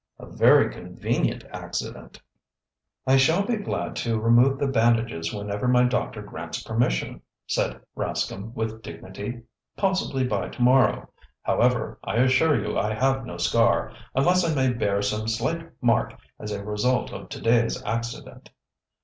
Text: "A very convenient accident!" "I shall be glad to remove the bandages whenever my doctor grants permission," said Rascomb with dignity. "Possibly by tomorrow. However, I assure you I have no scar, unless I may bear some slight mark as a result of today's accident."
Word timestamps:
"A 0.17 0.25
very 0.25 0.73
convenient 0.73 1.43
accident!" 1.51 2.19
"I 3.05 3.17
shall 3.17 3.45
be 3.45 3.57
glad 3.57 3.95
to 3.97 4.19
remove 4.19 4.57
the 4.57 4.65
bandages 4.65 5.31
whenever 5.31 5.67
my 5.67 5.83
doctor 5.83 6.23
grants 6.23 6.63
permission," 6.63 7.21
said 7.45 7.79
Rascomb 7.95 8.55
with 8.55 8.81
dignity. 8.81 9.43
"Possibly 9.77 10.23
by 10.23 10.49
tomorrow. 10.49 11.07
However, 11.43 11.99
I 12.03 12.15
assure 12.15 12.59
you 12.59 12.79
I 12.79 12.95
have 12.95 13.27
no 13.27 13.37
scar, 13.37 13.93
unless 14.15 14.43
I 14.43 14.55
may 14.55 14.73
bear 14.73 15.03
some 15.03 15.27
slight 15.27 15.69
mark 15.83 16.15
as 16.39 16.51
a 16.51 16.63
result 16.65 17.13
of 17.13 17.29
today's 17.29 17.79
accident." 17.83 18.49